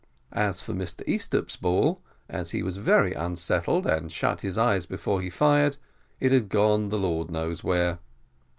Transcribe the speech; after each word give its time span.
As 0.33 0.61
for 0.61 0.73
Mr 0.73 1.05
Easthupp's 1.07 1.55
ball, 1.57 2.01
as 2.27 2.49
he 2.49 2.63
was 2.63 2.77
very 2.77 3.13
unsettled, 3.13 3.85
and 3.85 4.11
shut 4.11 4.41
his 4.41 4.57
eyes 4.57 4.87
before 4.87 5.21
he 5.21 5.29
fired, 5.29 5.77
it 6.19 6.31
had 6.31 6.49
gone 6.49 6.89
the 6.89 6.97
Lord 6.97 7.29
knows 7.29 7.63
where. 7.63 7.99